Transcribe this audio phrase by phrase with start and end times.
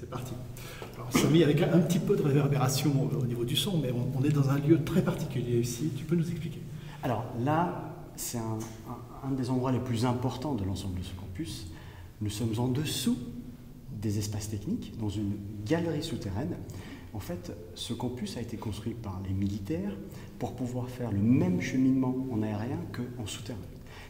[0.00, 0.32] c'est parti.
[0.96, 4.30] Alors, Samy, avec un petit peu de réverbération au niveau du son, mais on, est
[4.30, 5.90] dans un lieu très particulier ici.
[5.96, 6.62] Tu peux nous expliquer?
[7.02, 8.58] Alors là, c'est un,
[9.24, 11.66] un, des endroits les plus importants de l'ensemble de ce campus.
[12.22, 13.18] Nous sommes en dessous
[14.00, 15.32] des espaces techniques, dans une
[15.66, 16.56] galerie souterraine.
[17.12, 19.94] En fait, ce campus a été construit par les militaires
[20.38, 23.58] pour pouvoir faire le même cheminement en aérien qu'en souterrain.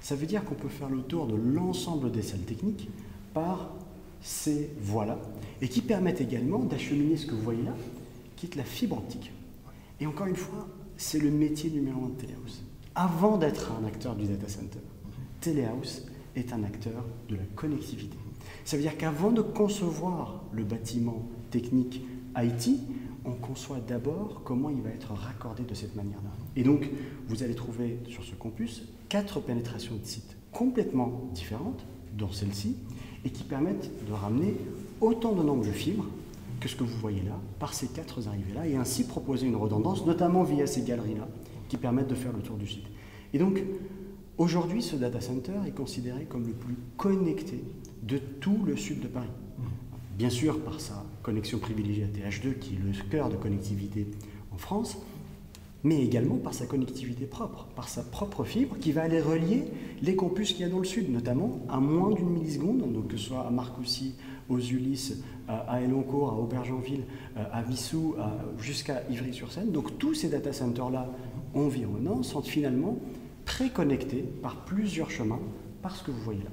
[0.01, 2.89] Ça veut dire qu'on peut faire le tour de l'ensemble des salles techniques
[3.35, 3.71] par
[4.21, 5.19] ces voies-là,
[5.63, 7.75] et qui permettent également d'acheminer ce que vous voyez là,
[8.37, 9.33] qui est la fibre optique.
[10.01, 12.63] Et encore une fois, c'est le métier numéro un de Telehouse.
[12.95, 14.81] Avant d'être un acteur du data center,
[15.41, 16.07] Telehouse
[16.37, 18.17] est un acteur de la connectivité.
[18.65, 22.03] Ça veut dire qu'avant de concevoir le bâtiment technique
[22.37, 22.79] IT,
[23.25, 26.31] on conçoit d'abord comment il va être raccordé de cette manière-là.
[26.57, 26.89] Et donc,
[27.29, 32.77] vous allez trouver sur ce campus quatre pénétrations de sites complètement différentes, dont celle-ci,
[33.25, 34.55] et qui permettent de ramener
[35.01, 36.07] autant de nombre de fibres
[36.61, 40.05] que ce que vous voyez là, par ces quatre arrivées-là, et ainsi proposer une redondance,
[40.05, 41.27] notamment via ces galeries-là,
[41.69, 42.85] qui permettent de faire le tour du site.
[43.33, 43.63] Et donc,
[44.37, 47.65] aujourd'hui, ce data center est considéré comme le plus connecté
[48.03, 49.31] de tout le sud de Paris.
[50.19, 54.07] Bien sûr, par sa connexion privilégiée à TH2, qui est le cœur de connectivité
[54.53, 54.99] en France,
[55.83, 59.65] mais également par sa connectivité propre, par sa propre fibre qui va aller relier
[60.03, 63.17] les campus qu'il y a dans le sud, notamment à moins d'une milliseconde, donc que
[63.17, 64.15] ce soit à Marcoussis,
[64.49, 67.05] aux Ulysses, à Eloncourt, à Aubergenville,
[67.37, 68.17] à Vissou,
[68.59, 69.71] jusqu'à Ivry-sur-Seine.
[69.71, 71.09] Donc tous ces data centers-là
[71.55, 72.99] environnants sont finalement
[73.45, 75.41] préconnectés par plusieurs chemins,
[75.83, 76.51] par ce que vous voyez là.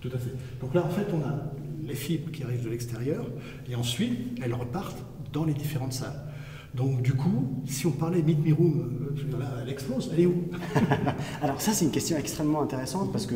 [0.00, 0.32] Tout à fait.
[0.60, 1.52] Donc là, en fait, on a
[1.86, 3.26] les fibres qui arrivent de l'extérieur,
[3.70, 6.31] et ensuite, elles repartent dans les différentes salles.
[6.74, 10.44] Donc du coup, si on parlait Meet Me Room, euh, elle explose, elle est où
[11.42, 13.34] Alors ça, c'est une question extrêmement intéressante parce que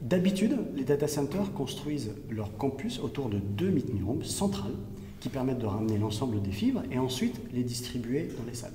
[0.00, 4.74] d'habitude, les data centers construisent leur campus autour de deux Meet Me Rooms centrales
[5.20, 8.72] qui permettent de ramener l'ensemble des fibres et ensuite les distribuer dans les salles.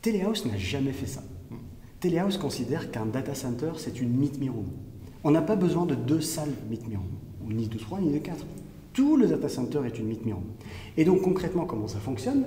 [0.00, 1.22] Telehouse n'a jamais fait ça.
[2.00, 4.68] Telehouse considère qu'un data center, c'est une Meet Me Room.
[5.24, 8.18] On n'a pas besoin de deux salles Meet Me Room, ni de trois, ni de
[8.18, 8.44] quatre.
[8.92, 10.44] Tout le data center est une Meet Me Room.
[10.96, 12.44] Et donc concrètement, comment ça fonctionne?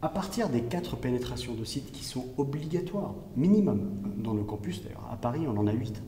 [0.00, 5.08] À partir des quatre pénétrations de sites qui sont obligatoires, minimum, dans le campus, d'ailleurs,
[5.10, 6.02] à Paris on en a huit,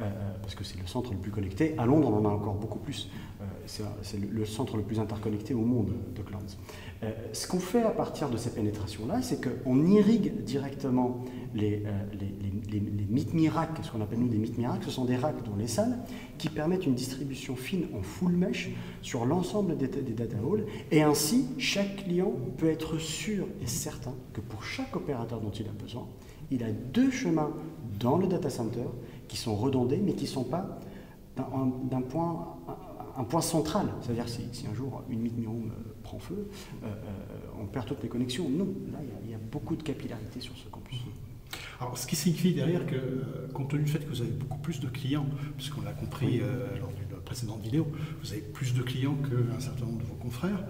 [0.00, 0.10] euh,
[0.40, 2.78] parce que c'est le centre le plus connecté, à Londres on en a encore beaucoup
[2.78, 3.10] plus,
[3.40, 3.44] euh,
[4.02, 6.38] c'est le centre le plus interconnecté au monde de Clouds.
[7.02, 11.82] Euh, ce qu'on fait à partir de ces pénétrations-là, c'est qu'on irrigue directement les,
[12.12, 12.34] les,
[12.70, 13.50] les, les,
[13.82, 15.98] ce qu'on appelle nous des mythes miracles, ce sont des racks dans les salles
[16.38, 18.70] qui permettent une distribution fine en full mesh
[19.02, 24.14] sur l'ensemble des, des data halls, et ainsi chaque client peut être sûr et certain
[24.32, 26.06] que pour chaque opérateur dont il a besoin,
[26.50, 27.50] il a deux chemins
[27.98, 28.84] dans le data center
[29.28, 30.78] qui sont redondés, mais qui ne sont pas
[31.36, 32.56] d'un point,
[33.16, 33.86] un, point central.
[34.02, 36.46] C'est-à-dire si, si un jour une meet room euh, prend feu,
[36.82, 38.48] euh, euh, on perd toutes les connexions.
[38.50, 40.98] Non, là, il y, a beaucoup de capillarité sur ce campus.
[41.80, 44.80] Alors, ce qui signifie derrière que, compte tenu du fait que vous avez beaucoup plus
[44.80, 45.26] de clients,
[45.56, 46.40] puisqu'on l'a compris
[46.78, 47.86] lors d'une précédente vidéo,
[48.22, 50.62] vous avez plus de clients qu'un certain nombre de vos confrères,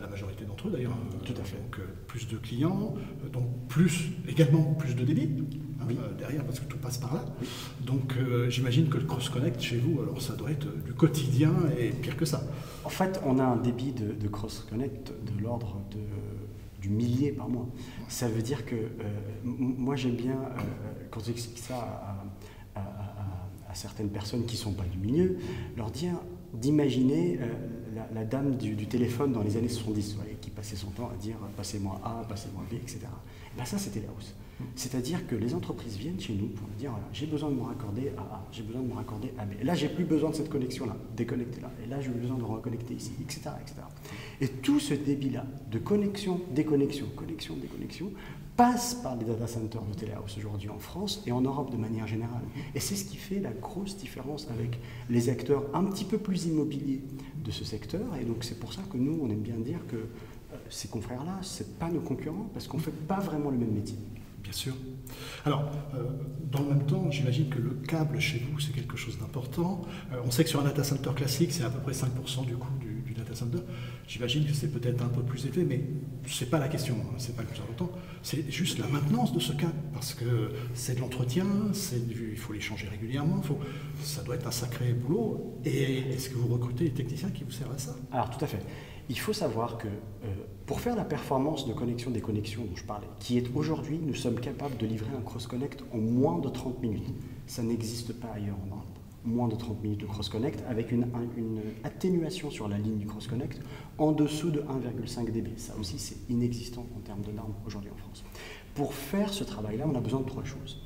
[0.00, 0.96] la majorité d'entre eux d'ailleurs.
[1.22, 1.56] Tout à fait.
[1.58, 2.94] Donc plus de clients,
[3.30, 5.28] donc plus également plus de débit
[5.80, 5.84] hein,
[6.16, 7.24] derrière parce que tout passe par là.
[7.82, 8.14] Donc
[8.48, 12.16] j'imagine que le cross connect chez vous, alors ça doit être du quotidien et pire
[12.16, 12.42] que ça.
[12.84, 16.00] En fait, on a un débit de, cross connect de l'ordre de
[16.80, 17.68] du millier par mois.
[18.08, 18.76] Ça veut dire que
[19.44, 20.38] moi j'aime bien,
[21.10, 22.24] quand j'explique ça à,
[23.78, 25.38] certaines personnes qui ne sont pas du milieu,
[25.76, 26.14] leur dire
[26.52, 27.38] d'imaginer
[28.14, 32.00] la, dame du, téléphone dans les années 70, qui passait son temps à dire passez-moi
[32.04, 33.00] A, passez-moi B, etc.
[33.02, 34.34] Et ben ça, c'était la hausse.
[34.74, 38.12] C'est-à-dire que les entreprises viennent chez nous pour dire voilà, j'ai besoin de me raccorder
[38.16, 39.52] à A, j'ai besoin de me raccorder à B.
[39.62, 41.70] Là, j'ai plus besoin de cette connexion-là, déconnectée là.
[41.84, 43.50] Et là, j'ai besoin de reconnecter ici, etc.
[43.60, 43.76] etc.
[44.40, 48.10] Et tout ce débit-là de connexion, déconnexion, connexion, déconnexion,
[48.58, 52.08] passe par les data centers de Telehouse aujourd'hui en France et en Europe de manière
[52.08, 52.42] générale.
[52.74, 56.46] Et c'est ce qui fait la grosse différence avec les acteurs un petit peu plus
[56.46, 57.00] immobiliers
[57.44, 58.16] de ce secteur.
[58.20, 61.38] Et donc c'est pour ça que nous, on aime bien dire que euh, ces confrères-là,
[61.42, 63.96] ce pas nos concurrents, parce qu'on ne fait pas vraiment le même métier.
[64.48, 64.72] Bien sûr.
[65.44, 66.04] Alors, euh,
[66.50, 69.82] dans le même temps, j'imagine que le câble chez vous, c'est quelque chose d'important.
[70.10, 72.56] Euh, on sait que sur un data center classique, c'est à peu près 5% du
[72.56, 73.58] coût du, data center.
[74.06, 75.84] J'imagine que c'est peut-être un peu plus élevé, mais
[76.26, 77.90] ce n'est pas la question, hein, c'est pas le plus important.
[78.22, 81.44] C'est juste la maintenance de ce câble, parce que c'est de l'entretien,
[82.08, 83.58] il faut les changer régulièrement, faut,
[84.02, 85.60] ça doit être un sacré boulot.
[85.66, 87.96] Et est-ce que vous recrutez des techniciens qui vous servent à ça?
[88.12, 88.64] Alors, tout à fait.
[89.10, 90.34] Il faut savoir que euh,
[90.66, 94.14] pour faire la performance de connexion des connexions dont je parlais, qui est aujourd'hui, nous
[94.14, 97.08] sommes capables de livrer un cross-connect en moins de 30 minutes.
[97.46, 98.84] Ça n'existe pas ailleurs en Europe.
[99.24, 101.06] moins de 30 minutes de cross-connect, avec une,
[101.84, 103.60] atténuation sur la ligne du cross-connect
[103.96, 105.56] en dessous de 1,5 dB.
[105.56, 108.24] Ça aussi, c'est inexistant en termes de normes aujourd'hui en France.
[108.74, 110.82] Pour faire ce travail-là, on a besoin de trois choses.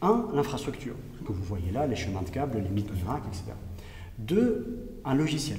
[0.00, 0.94] Un, l'infrastructure,
[1.26, 3.52] que vous voyez là, les chemins de câbles, les mythes etc.
[4.18, 5.58] Deux, un logiciel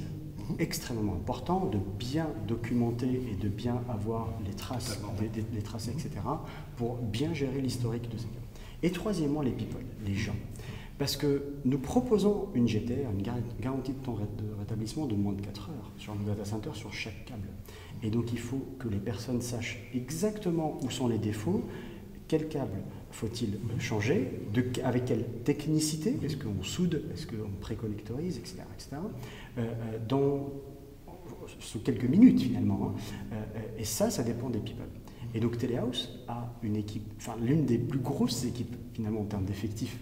[0.60, 6.10] extrêmement important de bien documenter et de bien avoir les traces, les, traces etc.,
[6.78, 8.46] pour bien gérer l'historique de ces câbles.
[8.84, 10.36] Et troisièmement, les people, les gens.
[10.98, 13.24] Parce que nous proposons une GTR, une
[13.60, 16.94] garantie de temps de rétablissement de moins de 4 heures sur nos data center sur
[16.94, 17.50] chaque câble.
[18.02, 21.64] Et donc il faut que les personnes sachent exactement où sont les défauts,
[22.28, 22.82] quel câble
[23.12, 24.30] faut-il changer,
[24.84, 28.58] avec quelle technicité, est-ce qu'on soude, est-ce qu'on préconnectorise, etc.
[28.74, 28.98] etc.
[29.58, 30.52] Euh, euh, dans,
[31.60, 32.92] sous quelques minutes finalement.
[32.92, 33.00] Hein.
[33.34, 34.86] Euh, et ça, ça dépend des people.
[35.34, 39.46] Et donc Telehouse a une équipe, enfin l'une des plus grosses équipes finalement en termes
[39.46, 39.98] d'effectifs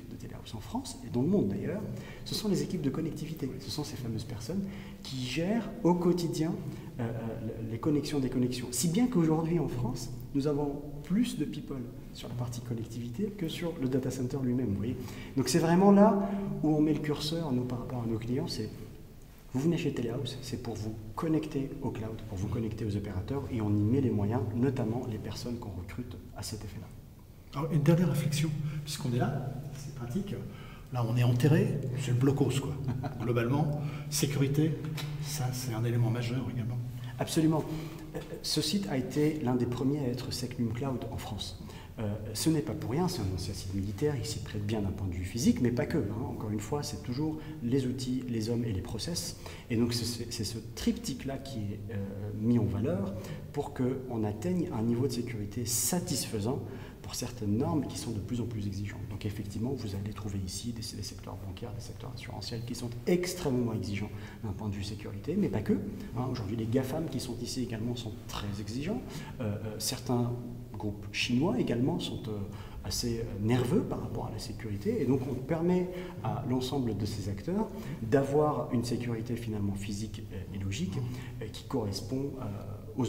[0.54, 1.82] en France et dans le monde d'ailleurs,
[2.26, 3.50] ce sont les équipes de connectivité.
[3.60, 4.64] Ce sont ces fameuses personnes
[5.02, 6.54] qui gèrent au quotidien
[7.00, 8.68] euh, euh, les connexions des connexions.
[8.72, 11.82] Si bien qu'aujourd'hui en France, nous avons plus de people
[12.14, 14.76] sur la partie connectivité que sur le data center lui-même.
[15.38, 16.30] Donc c'est vraiment là
[16.64, 18.48] où on met le curseur nous par rapport à nos clients.
[18.48, 18.70] C'est
[19.54, 23.44] vous venez chez Telehouse, c'est pour vous connecter au cloud, pour vous connecter aux opérateurs,
[23.52, 26.88] et on y met les moyens, notamment les personnes qu'on recrute à cet effet-là.
[27.56, 28.50] Alors, une dernière réflexion,
[28.84, 30.34] puisqu'on est là, c'est pratique.
[30.92, 32.76] Là, on est enterré, c'est le blocos, quoi.
[33.22, 34.76] Globalement, sécurité,
[35.22, 36.78] ça, c'est un élément majeur également.
[37.20, 37.64] Absolument.
[38.16, 41.64] Euh, ce site a été l'un des premiers à être Secnum Cloud en France.
[42.00, 44.82] Euh, ce n'est pas pour rien, c'est un ancien site militaire, il s'y prête bien
[44.82, 46.00] d'un point de vue physique, mais pas que.
[46.00, 46.26] Hein.
[46.28, 49.38] Encore une fois, c'est toujours les outils, les hommes et les process.
[49.70, 51.98] Et donc c'est ce triptyque-là qui est euh,
[52.40, 53.14] mis en valeur
[53.52, 56.64] pour qu'on atteigne un niveau de sécurité satisfaisant
[57.04, 59.08] pour certaines normes qui sont de plus en plus exigeantes.
[59.12, 63.74] Donc effectivement, vous allez trouver ici des, secteurs bancaires, des secteurs assurantiels qui sont extrêmement
[63.74, 64.10] exigeants
[64.44, 65.74] d'un point de vue sécurité, mais pas que.
[65.74, 66.28] Hein.
[66.32, 69.02] Aujourd'hui, les GAFAM qui sont ici également sont très exigeants.
[69.42, 70.32] Euh, certains
[70.74, 72.40] groupes chinois également sont euh,
[72.84, 75.02] assez euh, nerveux par rapport à la sécurité.
[75.02, 75.90] Et donc on permet
[76.24, 77.68] à l'ensemble de ces acteurs
[78.02, 80.24] d'avoir une sécurité finalement physique
[80.54, 80.98] et logique
[81.52, 82.32] qui correspond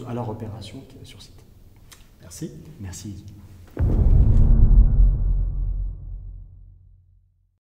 [0.06, 1.44] à leur opération sur site.
[2.20, 2.50] Merci.
[2.80, 3.24] Merci.